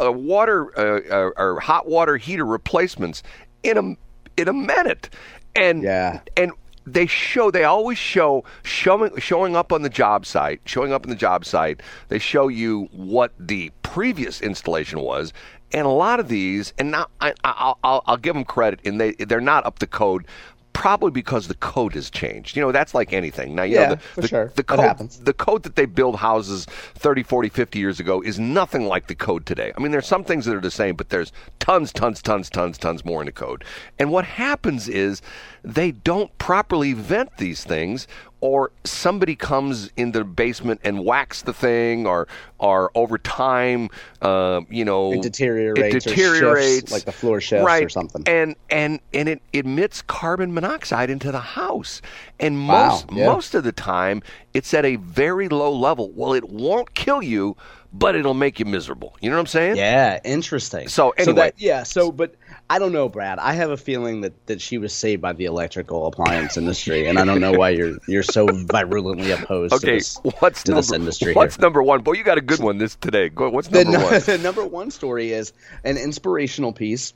uh, 0.00 0.12
water 0.12 0.78
uh, 0.78 1.00
uh, 1.10 1.30
or 1.42 1.60
hot 1.60 1.88
water 1.88 2.18
heater 2.18 2.44
replacements 2.44 3.22
in 3.62 3.78
a 3.78 4.40
in 4.40 4.48
a 4.48 4.52
minute. 4.52 5.08
And 5.56 5.82
Yeah. 5.82 6.20
and 6.36 6.52
they 6.86 7.06
show 7.06 7.50
they 7.50 7.64
always 7.64 7.96
show 7.96 8.44
showing 8.64 9.16
showing 9.18 9.56
up 9.56 9.72
on 9.72 9.82
the 9.82 9.88
job 9.88 10.26
site 10.26 10.60
showing 10.66 10.92
up 10.92 11.04
on 11.04 11.10
the 11.10 11.16
job 11.16 11.44
site 11.44 11.80
they 12.08 12.18
show 12.18 12.48
you 12.48 12.88
what 12.92 13.32
the 13.38 13.70
previous 13.82 14.40
installation 14.42 14.98
was 14.98 15.32
and 15.72 15.86
a 15.86 15.90
lot 15.90 16.18
of 16.18 16.26
these 16.26 16.72
and 16.78 16.90
now 16.90 17.06
I, 17.20 17.34
I'll, 17.44 17.78
I'll, 17.84 18.02
I'll 18.06 18.16
give 18.16 18.34
them 18.34 18.44
credit 18.44 18.80
and 18.84 19.00
they 19.00 19.12
they're 19.12 19.40
not 19.40 19.64
up 19.64 19.78
to 19.78 19.86
code 19.86 20.26
probably 20.72 21.10
because 21.10 21.48
the 21.48 21.54
code 21.54 21.94
has 21.94 22.10
changed. 22.10 22.56
You 22.56 22.62
know 22.62 22.72
that's 22.72 22.94
like 22.94 23.12
anything. 23.12 23.54
Now 23.54 23.62
you 23.64 23.74
Yeah, 23.74 23.86
know 23.86 23.96
the, 23.96 23.96
for 24.14 24.22
the, 24.22 24.28
sure. 24.28 24.52
the 24.54 24.64
code 24.64 24.98
the 25.10 25.32
code 25.32 25.62
that 25.64 25.76
they 25.76 25.86
build 25.86 26.16
houses 26.16 26.66
30 26.66 27.22
40 27.22 27.48
50 27.48 27.78
years 27.78 28.00
ago 28.00 28.20
is 28.22 28.38
nothing 28.38 28.86
like 28.86 29.06
the 29.06 29.14
code 29.14 29.46
today. 29.46 29.72
I 29.76 29.80
mean 29.80 29.92
there's 29.92 30.06
some 30.06 30.24
things 30.24 30.44
that 30.46 30.56
are 30.56 30.60
the 30.60 30.70
same 30.70 30.96
but 30.96 31.08
there's 31.10 31.32
tons 31.58 31.92
tons 31.92 32.22
tons 32.22 32.50
tons 32.50 32.78
tons 32.78 33.04
more 33.04 33.20
in 33.22 33.26
the 33.26 33.32
code. 33.32 33.64
And 33.98 34.10
what 34.10 34.24
happens 34.24 34.88
is 34.88 35.22
they 35.62 35.92
don't 35.92 36.36
properly 36.38 36.92
vent 36.92 37.36
these 37.38 37.64
things 37.64 38.06
or 38.42 38.72
somebody 38.84 39.36
comes 39.36 39.90
in 39.96 40.10
the 40.12 40.24
basement 40.24 40.80
and 40.82 41.04
whacks 41.04 41.42
the 41.42 41.52
thing 41.52 42.06
or 42.08 42.26
or 42.58 42.90
over 42.94 43.16
time 43.16 43.88
uh, 44.20 44.60
you 44.68 44.84
know 44.84 45.12
It 45.12 45.22
deteriorates 45.22 46.06
or 46.06 46.58
it 46.58 46.64
shifts, 46.80 46.92
like 46.92 47.04
the 47.04 47.12
floor 47.12 47.40
shifts 47.40 47.64
or 47.64 47.88
something. 47.88 48.24
and 48.26 48.56
and 48.68 49.00
and 49.14 49.28
it 49.28 49.40
emits 49.52 50.02
carbon 50.02 50.52
monoxide 50.52 51.08
into 51.08 51.30
the 51.32 51.40
house 51.40 52.02
and 52.40 52.68
Wow, 52.68 52.88
most 52.90 53.12
yeah. 53.12 53.26
most 53.26 53.54
of 53.54 53.62
the 53.64 53.72
time 53.72 54.22
it's 54.52 54.74
at 54.74 54.84
a 54.84 54.96
very 54.96 55.48
low 55.48 55.72
level 55.72 56.10
well 56.14 56.34
it 56.34 56.48
won't 56.50 56.94
kill 56.94 57.22
you 57.22 57.56
but 57.92 58.16
it'll 58.16 58.34
make 58.34 58.58
you 58.58 58.64
miserable 58.64 59.16
you 59.20 59.30
know 59.30 59.36
what 59.36 59.40
i'm 59.40 59.46
saying 59.46 59.76
Yeah, 59.76 60.18
interesting. 60.24 60.88
So, 60.88 61.10
anyway. 61.10 61.34
that, 61.34 61.54
yeah, 61.58 61.84
so 61.84 62.10
but 62.10 62.34
I 62.72 62.78
don't 62.78 62.92
know, 62.92 63.06
Brad. 63.06 63.38
I 63.38 63.52
have 63.52 63.68
a 63.68 63.76
feeling 63.76 64.22
that, 64.22 64.46
that 64.46 64.62
she 64.62 64.78
was 64.78 64.94
saved 64.94 65.20
by 65.20 65.34
the 65.34 65.44
electrical 65.44 66.06
appliance 66.06 66.56
industry, 66.56 67.06
and 67.06 67.18
I 67.18 67.24
don't 67.26 67.38
know 67.38 67.52
why 67.52 67.68
you're 67.68 67.98
you're 68.08 68.22
so 68.22 68.46
virulently 68.46 69.30
opposed 69.30 69.72
to 69.72 69.76
okay 69.76 69.98
this, 69.98 70.16
what's 70.38 70.62
to 70.62 70.70
number, 70.70 70.80
this 70.80 70.90
industry 70.90 71.34
what's 71.34 71.56
here. 71.56 71.62
number 71.62 71.82
one 71.82 72.00
boy 72.00 72.12
you 72.12 72.24
got 72.24 72.38
a 72.38 72.40
good 72.40 72.60
one 72.60 72.78
this 72.78 72.94
today 72.94 73.28
Go, 73.28 73.50
what's 73.50 73.70
number 73.70 73.98
nu- 73.98 74.02
one 74.02 74.20
the 74.24 74.38
number 74.38 74.64
one 74.64 74.90
story 74.90 75.32
is 75.32 75.52
an 75.84 75.98
inspirational 75.98 76.72
piece. 76.72 77.12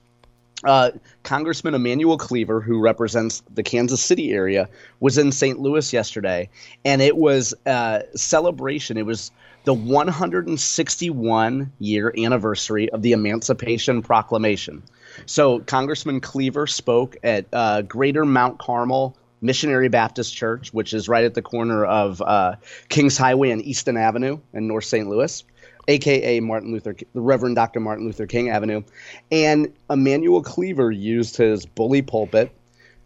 Uh, 0.63 0.91
Congressman 1.23 1.75
Emmanuel 1.75 2.19
Cleaver, 2.19 2.61
who 2.61 2.79
represents 2.79 3.43
the 3.55 3.63
Kansas 3.63 4.03
City 4.03 4.33
area, 4.33 4.69
was 5.01 5.17
in 5.17 5.33
St. 5.33 5.59
Louis 5.59 5.91
yesterday, 5.91 6.51
and 6.85 7.01
it 7.01 7.17
was 7.17 7.55
a 7.65 8.03
celebration. 8.15 8.99
It 8.99 9.07
was 9.07 9.31
the 9.65 9.73
161 9.73 11.73
year 11.79 12.13
anniversary 12.19 12.91
of 12.91 13.01
the 13.01 13.13
Emancipation 13.13 14.03
Proclamation. 14.03 14.83
So, 15.25 15.61
Congressman 15.61 16.21
Cleaver 16.21 16.67
spoke 16.67 17.17
at 17.23 17.47
uh, 17.53 17.83
Greater 17.83 18.25
Mount 18.25 18.59
Carmel 18.59 19.17
Missionary 19.41 19.89
Baptist 19.89 20.35
Church, 20.35 20.73
which 20.73 20.93
is 20.93 21.09
right 21.09 21.25
at 21.25 21.35
the 21.35 21.43
corner 21.43 21.85
of 21.85 22.21
uh, 22.23 22.57
Kingshighway 22.89 23.53
and 23.53 23.63
Easton 23.63 23.97
Avenue 23.97 24.39
in 24.53 24.67
North 24.67 24.85
St. 24.85 25.09
Louis, 25.09 25.45
aka 25.89 26.41
Martin 26.41 26.73
Luther, 26.73 26.97
the 27.15 27.21
Reverend 27.21 27.57
Dr. 27.57 27.81
Martin 27.81 28.07
Luther 28.07 28.27
King 28.27 28.51
Avenue. 28.51 28.83
And 29.31 29.73
Emmanuel 29.89 30.43
Cleaver 30.43 30.91
used 30.91 31.37
his 31.37 31.67
bully 31.67 32.03
pulpit 32.03 32.51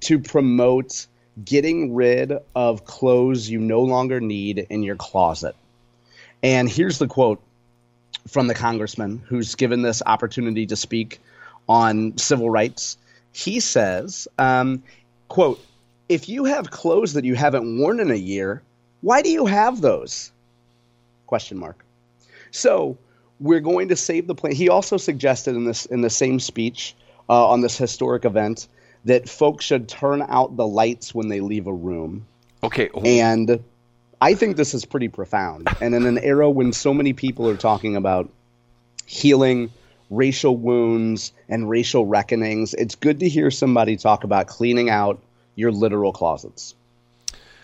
to 0.00 0.18
promote 0.18 1.06
getting 1.44 1.94
rid 1.94 2.32
of 2.54 2.84
clothes 2.84 3.48
you 3.48 3.60
no 3.60 3.82
longer 3.82 4.20
need 4.20 4.66
in 4.70 4.82
your 4.82 4.96
closet. 4.96 5.54
And 6.42 6.68
here's 6.68 6.98
the 6.98 7.06
quote 7.06 7.42
from 8.28 8.46
the 8.46 8.54
congressman 8.54 9.22
who's 9.26 9.54
given 9.54 9.82
this 9.82 10.02
opportunity 10.04 10.66
to 10.66 10.76
speak 10.76 11.20
on 11.70 12.18
civil 12.18 12.50
rights. 12.50 12.98
He 13.30 13.60
says, 13.60 14.26
um, 14.38 14.82
quote, 15.28 15.64
if 16.08 16.28
you 16.28 16.44
have 16.44 16.72
clothes 16.72 17.12
that 17.12 17.24
you 17.24 17.36
haven't 17.36 17.78
worn 17.78 18.00
in 18.00 18.10
a 18.10 18.16
year, 18.16 18.60
why 19.02 19.22
do 19.22 19.30
you 19.30 19.46
have 19.46 19.80
those? 19.80 20.32
Question 21.28 21.58
mark. 21.58 21.84
So 22.50 22.98
we're 23.38 23.60
going 23.60 23.86
to 23.88 23.96
save 23.96 24.26
the 24.26 24.34
planet. 24.34 24.58
He 24.58 24.68
also 24.68 24.96
suggested 24.96 25.54
in 25.54 25.64
this 25.64 25.86
in 25.86 26.00
the 26.00 26.10
same 26.10 26.40
speech 26.40 26.96
uh, 27.28 27.48
on 27.48 27.60
this 27.60 27.78
historic 27.78 28.24
event 28.24 28.66
that 29.04 29.28
folks 29.28 29.64
should 29.64 29.88
turn 29.88 30.22
out 30.28 30.56
the 30.56 30.66
lights 30.66 31.14
when 31.14 31.28
they 31.28 31.40
leave 31.40 31.68
a 31.68 31.72
room. 31.72 32.26
okay 32.64 32.90
And 33.04 33.62
I 34.20 34.34
think 34.34 34.56
this 34.56 34.74
is 34.74 34.84
pretty 34.84 35.08
profound. 35.08 35.68
And 35.80 35.94
in 35.94 36.04
an 36.04 36.18
era 36.18 36.50
when 36.50 36.72
so 36.72 36.92
many 36.92 37.12
people 37.12 37.48
are 37.48 37.56
talking 37.56 37.94
about 37.94 38.28
healing 39.06 39.70
racial 40.10 40.56
wounds 40.56 41.32
and 41.48 41.68
racial 41.70 42.06
reckonings, 42.06 42.74
it's 42.74 42.94
good 42.94 43.20
to 43.20 43.28
hear 43.28 43.50
somebody 43.50 43.96
talk 43.96 44.24
about 44.24 44.46
cleaning 44.48 44.90
out 44.90 45.20
your 45.54 45.72
literal 45.72 46.12
closets. 46.12 46.74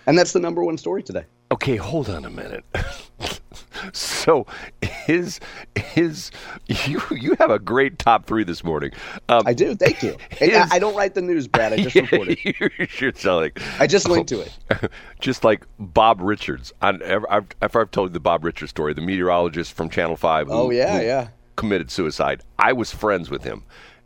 And 0.06 0.16
that's 0.16 0.32
the 0.32 0.40
number 0.40 0.62
one 0.64 0.78
story 0.78 1.02
today. 1.02 1.24
Okay, 1.50 1.76
hold 1.76 2.08
on 2.08 2.24
a 2.24 2.30
minute. 2.30 2.64
so 3.92 4.46
his 4.82 5.38
his 5.76 6.30
you 6.66 7.00
you 7.12 7.36
have 7.38 7.50
a 7.50 7.58
great 7.58 7.98
top 7.98 8.26
three 8.26 8.42
this 8.44 8.64
morning. 8.64 8.90
Um, 9.28 9.42
I 9.46 9.54
do. 9.54 9.74
Thank 9.74 10.02
you. 10.02 10.16
His- 10.30 10.54
I, 10.54 10.76
I 10.76 10.78
don't 10.78 10.96
write 10.96 11.14
the 11.14 11.22
news, 11.22 11.46
Brad. 11.46 11.72
I 11.72 11.76
just 11.76 11.94
report 12.10 12.28
it. 12.30 12.44
you 12.44 12.86
should 12.88 13.16
sound 13.16 13.42
like 13.42 13.60
I 13.80 13.86
just 13.86 14.08
linked 14.08 14.28
to 14.30 14.40
it. 14.40 14.90
just 15.20 15.44
like 15.44 15.64
Bob 15.78 16.20
Richards. 16.20 16.72
On 16.82 17.00
ever, 17.02 17.30
I've, 17.32 17.46
I've 17.62 17.90
told 17.92 18.10
you 18.10 18.12
the 18.12 18.20
Bob 18.20 18.44
Richards 18.44 18.70
story, 18.70 18.92
the 18.94 19.00
meteorologist 19.00 19.72
from 19.72 19.88
Channel 19.88 20.16
Five. 20.16 20.48
Who, 20.48 20.52
Oh, 20.52 20.70
yeah, 20.70 20.98
who 21.00 21.06
yeah. 21.06 21.28
Committed 21.56 21.90
suicide. 21.90 22.42
I 22.58 22.72
was 22.72 22.92
friends 22.92 23.30
with 23.30 23.42
him, 23.42 23.62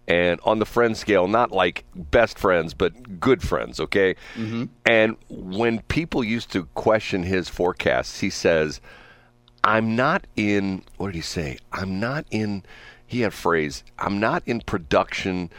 and 0.09 0.41
on 0.45 0.59
the 0.61 0.67
friend 0.67 0.97
scale, 0.97 1.27
not 1.29 1.51
like 1.53 1.85
best 1.95 2.39
friends, 2.39 2.75
but 2.75 3.21
good 3.21 3.43
friends. 3.43 3.81
Okay. 3.81 4.15
Mm-hmm. 4.37 4.65
And 4.87 5.17
when 5.29 5.81
people 5.83 6.23
used 6.25 6.51
to 6.53 6.65
question 6.75 7.23
his 7.25 7.49
forecasts, 7.49 8.21
he 8.21 8.31
says, 8.31 8.81
"I'm 9.65 9.97
not 9.97 10.27
in." 10.37 10.85
What 10.97 11.09
did 11.09 11.17
he 11.17 11.21
say? 11.23 11.59
I'm 11.73 11.99
not 12.01 12.25
in. 12.31 12.63
He 13.07 13.23
had 13.23 13.33
a 13.33 13.37
phrase. 13.37 13.83
I'm 13.99 14.21
not 14.21 14.43
in 14.47 14.61
production. 14.61 15.51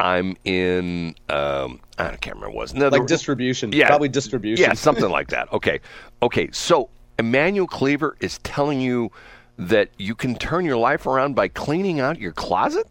I'm 0.00 0.36
in. 0.44 1.14
Um, 1.28 1.80
I 1.98 2.16
can't 2.16 2.36
remember 2.36 2.50
what 2.50 2.54
it 2.54 2.56
was. 2.56 2.74
No, 2.74 2.88
Like 2.88 3.02
the- 3.02 3.06
distribution. 3.08 3.72
yeah. 3.72 3.86
Probably 3.86 4.08
distribution. 4.08 4.64
Yeah, 4.64 4.72
something 4.74 5.08
like 5.08 5.28
that. 5.28 5.52
Okay. 5.52 5.80
Okay. 6.22 6.48
So 6.52 6.88
Emmanuel 7.18 7.66
Cleaver 7.66 8.16
is 8.20 8.38
telling 8.38 8.80
you 8.80 9.10
that 9.58 9.90
you 9.98 10.14
can 10.14 10.36
turn 10.36 10.64
your 10.64 10.76
life 10.76 11.06
around 11.06 11.34
by 11.34 11.48
cleaning 11.48 12.00
out 12.00 12.18
your 12.18 12.32
closet? 12.32 12.86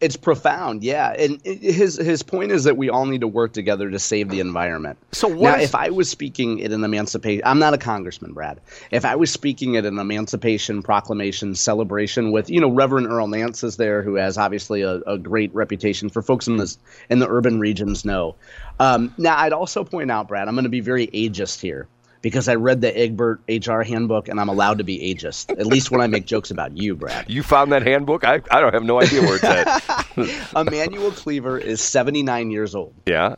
It's 0.00 0.16
profound, 0.16 0.82
yeah. 0.82 1.12
And 1.18 1.42
his 1.44 1.96
his 1.96 2.22
point 2.22 2.52
is 2.52 2.64
that 2.64 2.78
we 2.78 2.88
all 2.88 3.04
need 3.04 3.20
to 3.20 3.28
work 3.28 3.52
together 3.52 3.90
to 3.90 3.98
save 3.98 4.30
the 4.30 4.40
environment. 4.40 4.96
So 5.12 5.28
what 5.28 5.58
now, 5.58 5.62
if 5.62 5.74
I 5.74 5.90
was 5.90 6.08
speaking 6.08 6.64
at 6.64 6.72
an 6.72 6.82
emancipation, 6.82 7.42
I'm 7.44 7.58
not 7.58 7.74
a 7.74 7.78
congressman, 7.78 8.32
Brad. 8.32 8.60
If 8.90 9.04
I 9.04 9.14
was 9.14 9.30
speaking 9.30 9.76
at 9.76 9.84
an 9.84 9.98
Emancipation 9.98 10.82
Proclamation 10.82 11.54
celebration 11.54 12.32
with, 12.32 12.48
you 12.48 12.62
know, 12.62 12.70
Reverend 12.70 13.08
Earl 13.08 13.28
Nance 13.28 13.62
is 13.62 13.76
there, 13.76 14.02
who 14.02 14.14
has 14.14 14.38
obviously 14.38 14.80
a, 14.80 15.00
a 15.00 15.18
great 15.18 15.54
reputation 15.54 16.08
for 16.08 16.22
folks 16.22 16.48
in 16.48 16.56
this 16.56 16.78
in 17.10 17.18
the 17.18 17.28
urban 17.28 17.60
regions 17.60 18.02
know. 18.02 18.34
Um, 18.78 19.14
now, 19.18 19.36
I'd 19.36 19.52
also 19.52 19.84
point 19.84 20.10
out, 20.10 20.28
Brad, 20.28 20.48
I'm 20.48 20.54
going 20.54 20.64
to 20.64 20.70
be 20.70 20.80
very 20.80 21.08
ageist 21.08 21.60
here 21.60 21.86
because 22.22 22.48
I 22.48 22.54
read 22.54 22.80
the 22.80 22.96
Egbert 22.98 23.40
HR 23.48 23.80
handbook 23.82 24.28
and 24.28 24.40
I'm 24.40 24.48
allowed 24.48 24.78
to 24.78 24.84
be 24.84 24.98
ageist, 24.98 25.50
at 25.58 25.66
least 25.66 25.90
when 25.90 26.00
I 26.00 26.06
make 26.06 26.26
jokes 26.26 26.50
about 26.50 26.76
you, 26.76 26.94
Brad. 26.94 27.28
You 27.28 27.42
found 27.42 27.72
that 27.72 27.82
handbook? 27.82 28.24
I, 28.24 28.42
I 28.50 28.60
don't 28.60 28.74
have 28.74 28.84
no 28.84 29.00
idea 29.00 29.22
where 29.22 29.36
it's 29.36 29.44
at. 29.44 30.56
Emmanuel 30.56 31.12
Cleaver 31.12 31.58
is 31.58 31.80
79 31.80 32.50
years 32.50 32.74
old. 32.74 32.94
yeah. 33.06 33.36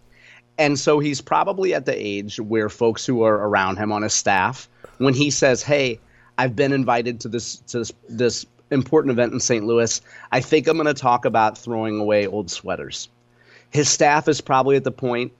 And 0.58 0.78
so 0.78 0.98
he's 0.98 1.22
probably 1.22 1.72
at 1.72 1.86
the 1.86 1.94
age 1.96 2.38
where 2.38 2.68
folks 2.68 3.06
who 3.06 3.22
are 3.22 3.36
around 3.48 3.78
him 3.78 3.90
on 3.90 4.02
his 4.02 4.12
staff, 4.12 4.68
when 4.98 5.14
he 5.14 5.30
says, 5.30 5.62
"Hey, 5.62 5.98
I've 6.36 6.54
been 6.54 6.74
invited 6.74 7.20
to 7.20 7.28
this 7.28 7.56
to 7.68 7.78
this, 7.78 7.92
this 8.08 8.46
important 8.70 9.12
event 9.12 9.32
in 9.32 9.40
St. 9.40 9.64
Louis. 9.64 10.00
I 10.30 10.40
think 10.40 10.68
I'm 10.68 10.76
going 10.76 10.86
to 10.86 10.94
talk 10.94 11.24
about 11.24 11.56
throwing 11.56 11.98
away 11.98 12.26
old 12.26 12.50
sweaters." 12.50 13.08
His 13.70 13.88
staff 13.88 14.28
is 14.28 14.42
probably 14.42 14.76
at 14.76 14.84
the 14.84 14.92
point 14.92 15.32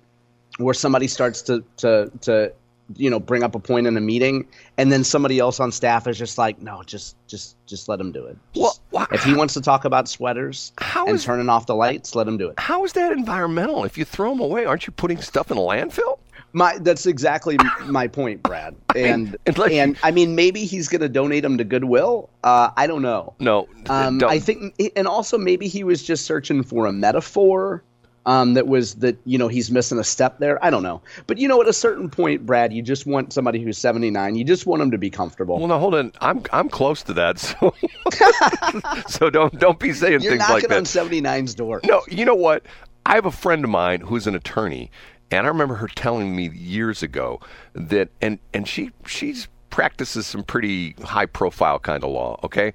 where 0.56 0.74
somebody 0.74 1.08
starts 1.08 1.42
to 1.42 1.62
to 1.76 2.10
to 2.22 2.52
you 2.96 3.08
know 3.08 3.18
bring 3.20 3.42
up 3.42 3.54
a 3.54 3.58
point 3.58 3.86
in 3.86 3.96
a 3.96 4.00
meeting, 4.00 4.46
and 4.78 4.90
then 4.92 5.04
somebody 5.04 5.38
else 5.38 5.60
on 5.60 5.72
staff 5.72 6.06
is 6.06 6.18
just 6.18 6.38
like, 6.38 6.60
"No, 6.60 6.82
just 6.84 7.16
just 7.26 7.56
just 7.66 7.88
let 7.88 8.00
him 8.00 8.12
do 8.12 8.24
it." 8.26 8.36
Well, 8.54 8.70
Just- 8.70 8.80
wha- 8.90 9.06
if 9.12 9.24
he 9.24 9.34
wants 9.34 9.54
to 9.54 9.60
talk 9.60 9.84
about 9.84 10.08
sweaters 10.08 10.72
How 10.78 11.06
and 11.06 11.14
is- 11.16 11.24
turning 11.24 11.48
off 11.48 11.66
the 11.66 11.74
lights, 11.74 12.14
let 12.14 12.26
him 12.28 12.36
do 12.38 12.48
it. 12.48 12.54
How 12.58 12.84
is 12.84 12.92
that 12.94 13.12
environmental? 13.12 13.84
If 13.84 13.96
you 13.96 14.04
throw 14.04 14.30
them 14.30 14.40
away, 14.40 14.64
aren't 14.64 14.86
you 14.86 14.92
putting 14.92 15.20
stuff 15.20 15.50
in 15.50 15.56
a 15.56 15.60
landfill? 15.60 16.18
My 16.54 16.76
that's 16.78 17.06
exactly 17.06 17.56
my 17.86 18.06
point, 18.08 18.42
Brad. 18.42 18.74
And 18.94 19.36
unless 19.46 19.70
you- 19.72 19.78
and 19.80 19.96
I 20.02 20.10
mean 20.10 20.34
maybe 20.34 20.64
he's 20.66 20.88
going 20.88 21.00
to 21.00 21.08
donate 21.08 21.42
them 21.44 21.56
to 21.58 21.64
Goodwill. 21.64 22.28
Uh, 22.44 22.70
I 22.76 22.86
don't 22.86 23.00
know. 23.00 23.32
No, 23.38 23.68
Um, 23.88 24.22
I 24.24 24.38
think, 24.38 24.74
and 24.96 25.06
also 25.08 25.38
maybe 25.38 25.66
he 25.68 25.82
was 25.82 26.02
just 26.02 26.26
searching 26.26 26.62
for 26.62 26.84
a 26.86 26.92
metaphor. 26.92 27.82
Um, 28.24 28.54
that 28.54 28.68
was 28.68 28.94
that 28.96 29.16
you 29.24 29.36
know 29.36 29.48
he's 29.48 29.70
missing 29.72 29.98
a 29.98 30.04
step 30.04 30.38
there. 30.38 30.64
I 30.64 30.70
don't 30.70 30.84
know, 30.84 31.02
but 31.26 31.38
you 31.38 31.48
know 31.48 31.60
at 31.60 31.66
a 31.66 31.72
certain 31.72 32.08
point, 32.08 32.46
Brad, 32.46 32.72
you 32.72 32.80
just 32.80 33.04
want 33.04 33.32
somebody 33.32 33.60
who's 33.60 33.76
seventy 33.78 34.10
nine. 34.10 34.36
You 34.36 34.44
just 34.44 34.64
want 34.64 34.80
him 34.80 34.92
to 34.92 34.98
be 34.98 35.10
comfortable. 35.10 35.58
Well, 35.58 35.66
no, 35.66 35.78
hold 35.80 35.96
on. 35.96 36.12
I'm 36.20 36.42
I'm 36.52 36.68
close 36.68 37.02
to 37.04 37.12
that, 37.14 37.38
so 37.40 37.74
so 39.08 39.28
don't 39.28 39.58
don't 39.58 39.78
be 39.80 39.92
saying 39.92 40.20
You're 40.22 40.32
things 40.32 40.38
knocking 40.40 40.54
like 40.54 40.68
that. 40.68 40.76
on 40.76 40.84
79's 40.84 41.54
door. 41.54 41.80
No, 41.84 42.02
you 42.08 42.24
know 42.24 42.34
what? 42.34 42.64
I 43.06 43.16
have 43.16 43.26
a 43.26 43.32
friend 43.32 43.64
of 43.64 43.70
mine 43.70 44.02
who's 44.02 44.28
an 44.28 44.34
attorney, 44.36 44.90
and 45.32 45.44
I 45.44 45.48
remember 45.48 45.74
her 45.74 45.88
telling 45.88 46.36
me 46.36 46.48
years 46.50 47.02
ago 47.02 47.40
that, 47.74 48.10
and 48.20 48.38
and 48.54 48.68
she 48.68 48.92
she's 49.06 49.48
practices 49.70 50.26
some 50.26 50.44
pretty 50.44 50.94
high 51.02 51.26
profile 51.26 51.78
kind 51.80 52.04
of 52.04 52.10
law, 52.10 52.38
okay, 52.44 52.72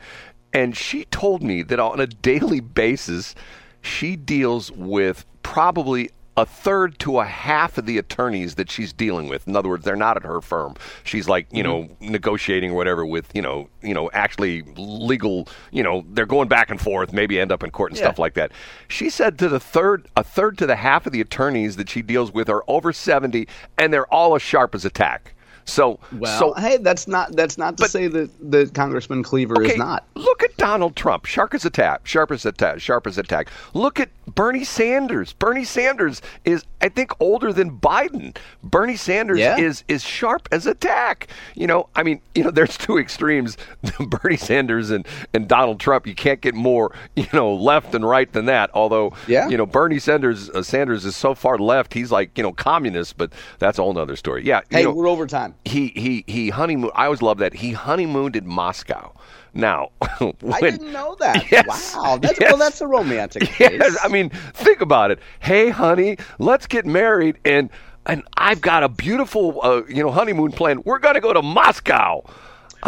and 0.52 0.76
she 0.76 1.06
told 1.06 1.42
me 1.42 1.64
that 1.64 1.80
on 1.80 2.00
a 2.02 2.08
daily 2.08 2.60
basis, 2.60 3.36
she 3.82 4.16
deals 4.16 4.72
with 4.72 5.26
probably 5.48 6.10
a 6.36 6.46
third 6.46 7.00
to 7.00 7.20
a 7.20 7.26
half 7.26 7.78
of 7.78 7.86
the 7.86 7.98
attorneys 7.98 8.56
that 8.56 8.70
she's 8.70 8.92
dealing 8.92 9.30
with. 9.30 9.48
In 9.48 9.56
other 9.56 9.70
words, 9.70 9.86
they're 9.86 9.96
not 9.96 10.18
at 10.18 10.24
her 10.24 10.42
firm. 10.42 10.76
She's 11.06 11.30
like, 11.30 11.48
you 11.52 11.64
mm-hmm. 11.64 11.88
know, 11.88 12.12
negotiating 12.12 12.72
or 12.72 12.76
whatever 12.76 13.06
with, 13.06 13.34
you 13.34 13.42
know, 13.42 13.70
you 13.82 13.94
know, 13.94 14.12
actually 14.12 14.62
legal, 14.76 15.48
you 15.72 15.82
know, 15.82 16.06
they're 16.10 16.26
going 16.26 16.50
back 16.50 16.70
and 16.70 16.82
forth, 16.82 17.14
maybe 17.14 17.40
end 17.40 17.52
up 17.52 17.64
in 17.64 17.72
court 17.72 17.92
and 17.92 17.98
stuff 17.98 18.20
like 18.20 18.34
that. 18.34 18.52
She 18.90 19.10
said 19.10 19.40
to 19.40 19.48
the 19.48 19.60
third 19.60 20.08
a 20.18 20.24
third 20.24 20.58
to 20.58 20.68
the 20.68 20.76
half 20.76 21.08
of 21.08 21.14
the 21.14 21.22
attorneys 21.22 21.78
that 21.78 21.90
she 21.90 22.02
deals 22.02 22.34
with 22.34 22.50
are 22.50 22.64
over 22.68 22.92
70 22.92 23.48
and 23.78 23.94
they're 23.94 24.14
all 24.14 24.36
as 24.36 24.42
sharp 24.42 24.76
as 24.76 24.84
a 24.84 24.90
tack. 24.90 25.34
So 25.68 26.00
Well, 26.14 26.40
so 26.40 26.54
hey, 26.54 26.78
that's 26.78 27.08
not 27.08 27.36
that's 27.36 27.58
not 27.58 27.78
to 27.78 27.84
But- 27.84 27.92
say 27.92 28.08
that 28.08 28.30
that 28.52 28.74
Congressman 28.74 29.22
Cleaver 29.22 29.62
is 29.64 29.78
not. 29.78 30.06
Look 30.16 30.42
at 30.44 30.56
Donald 30.58 30.96
Trump, 30.96 31.26
sharp 31.26 31.54
as 31.54 31.66
a 31.66 31.70
tack, 31.70 32.02
sharp 32.08 32.32
as 32.32 32.46
a 32.46 32.52
tack, 32.52 32.80
sharp 32.80 33.06
as 33.06 33.18
a 33.18 33.24
tack. 33.24 33.50
Look 33.74 34.00
at 34.00 34.10
Bernie 34.34 34.64
Sanders. 34.64 35.34
Bernie 35.34 35.64
Sanders 35.66 36.22
is, 36.46 36.64
I 36.82 36.90
think, 36.90 37.12
older 37.20 37.52
than 37.54 37.72
Biden. 37.80 38.36
Bernie 38.64 38.96
Sanders 38.96 39.40
Yeah. 39.40 39.58
is 39.58 39.84
is 39.88 40.04
sharp 40.04 40.48
as 40.52 40.66
a 40.66 40.74
tack. 40.74 41.28
You 41.56 41.68
know, 41.68 41.90
I 41.96 42.04
mean, 42.04 42.22
you 42.34 42.44
know, 42.44 42.52
there's 42.58 42.78
two 42.78 42.98
extremes: 42.98 43.58
Bernie 44.00 44.38
Sanders 44.38 44.90
and 44.90 45.06
and 45.34 45.48
Donald 45.50 45.80
Trump. 45.82 46.08
You 46.08 46.16
can't 46.16 46.40
get 46.42 46.56
more, 46.56 46.94
you 47.16 47.28
know, 47.34 47.54
left 47.54 47.94
and 47.94 48.08
right 48.08 48.32
than 48.32 48.46
that. 48.46 48.70
Although, 48.74 49.14
Yeah. 49.28 49.50
you 49.50 49.58
know, 49.58 49.66
Bernie 49.66 50.00
Sanders 50.00 50.50
uh, 50.50 50.64
Sanders 50.64 51.04
is 51.06 51.16
so 51.18 51.36
far 51.36 51.58
left, 51.58 51.94
he's 51.94 52.12
like, 52.12 52.38
you 52.38 52.44
know, 52.44 52.54
communist. 52.54 53.18
But 53.18 53.34
that's 53.60 53.78
a 53.80 53.82
whole 53.82 53.98
other 53.98 54.16
story. 54.16 54.46
Yeah. 54.46 54.62
you 54.70 54.78
Hey, 54.78 54.84
know, 54.84 54.92
we're 54.94 55.08
over 55.10 55.28
time. 55.28 55.56
He 55.66 55.88
he 55.96 56.24
he 56.28 56.50
honeymoon. 56.50 56.92
I 56.96 57.06
always 57.06 57.22
love 57.22 57.38
that 57.40 57.54
he 57.54 57.72
honeymooned 57.72 58.36
in 58.36 58.48
Moscow. 58.48 59.14
Now, 59.54 59.90
when, 60.20 60.54
I 60.54 60.62
didn't 60.62 60.92
know 60.92 61.16
that. 61.20 61.46
Yes, 61.52 61.96
wow, 61.96 62.18
that's 62.18 62.40
yes. 62.40 62.52
well, 62.52 62.58
that's 62.60 62.82
a 62.82 62.88
romantic. 62.88 63.44
case. 63.50 63.72
Yes, 63.72 63.98
I 64.04 64.08
mean, 64.08 64.30
think 64.54 64.82
about 64.82 65.12
it. 65.12 65.20
Hey, 65.40 65.70
honey, 65.70 66.18
let's 66.40 66.68
get 66.68 66.86
married, 66.86 67.38
and 67.44 67.70
and 68.06 68.24
I've 68.38 68.62
got 68.62 68.84
a 68.84 68.90
beautiful, 68.90 69.60
uh, 69.64 69.82
you 69.88 70.04
know, 70.04 70.12
honeymoon 70.12 70.52
plan. 70.52 70.82
We're 70.86 71.00
gonna 71.00 71.22
go 71.22 71.34
to 71.34 71.42
Moscow. 71.42 72.24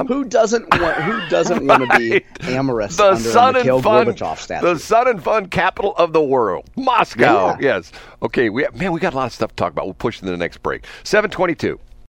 who 0.08 0.24
doesn't 0.24 0.70
want 0.80 0.96
who 0.98 1.28
doesn't 1.30 1.66
want 1.66 1.90
to 1.90 1.98
be 1.98 2.24
amorous 2.44 2.98
The 2.98 3.12
under 3.14 3.20
sun 3.30 3.56
and 3.56 3.84
fun, 3.84 4.06
the 4.08 4.78
sun 4.78 5.08
and 5.08 5.24
fun 5.24 5.48
capital 5.48 5.96
of 5.98 6.14
the 6.14 6.22
world, 6.22 6.70
Moscow. 6.76 7.58
Yeah. 7.60 7.78
Yes. 7.78 7.92
Okay. 8.22 8.50
We 8.50 8.68
man, 8.76 8.92
we 8.92 9.00
got 9.00 9.14
a 9.14 9.18
lot 9.18 9.26
of 9.26 9.34
stuff 9.34 9.50
to 9.52 9.56
talk 9.56 9.72
about. 9.72 9.86
We'll 9.86 9.96
push 9.96 10.22
into 10.22 10.32
the 10.32 10.38
next 10.38 10.62
break. 10.62 10.86
Seven 11.04 11.32
twenty-two. 11.32 11.80